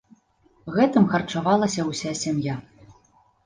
Гэтым 0.77 1.05
харчавалася 1.11 1.87
ўся 1.91 2.17
сям'я. 2.25 2.61